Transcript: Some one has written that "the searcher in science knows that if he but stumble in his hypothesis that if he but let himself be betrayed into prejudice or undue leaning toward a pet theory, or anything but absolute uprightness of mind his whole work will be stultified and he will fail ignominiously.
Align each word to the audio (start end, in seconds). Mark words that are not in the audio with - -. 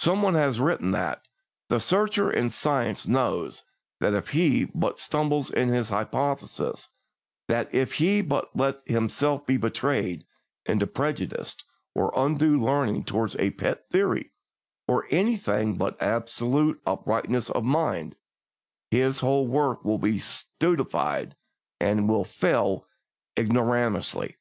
Some 0.00 0.22
one 0.22 0.34
has 0.34 0.58
written 0.58 0.90
that 0.90 1.28
"the 1.68 1.78
searcher 1.78 2.32
in 2.32 2.50
science 2.50 3.06
knows 3.06 3.62
that 4.00 4.12
if 4.12 4.30
he 4.30 4.64
but 4.64 4.98
stumble 4.98 5.46
in 5.52 5.68
his 5.68 5.90
hypothesis 5.90 6.88
that 7.46 7.72
if 7.72 7.92
he 7.92 8.22
but 8.22 8.50
let 8.56 8.80
himself 8.88 9.46
be 9.46 9.56
betrayed 9.56 10.26
into 10.66 10.88
prejudice 10.88 11.54
or 11.94 12.12
undue 12.16 12.60
leaning 12.60 13.04
toward 13.04 13.36
a 13.38 13.50
pet 13.52 13.88
theory, 13.92 14.32
or 14.88 15.06
anything 15.12 15.76
but 15.78 16.02
absolute 16.02 16.82
uprightness 16.84 17.50
of 17.50 17.62
mind 17.62 18.16
his 18.90 19.20
whole 19.20 19.46
work 19.46 19.84
will 19.84 19.98
be 19.98 20.18
stultified 20.18 21.36
and 21.78 22.00
he 22.00 22.04
will 22.06 22.24
fail 22.24 22.84
ignominiously. 23.38 24.38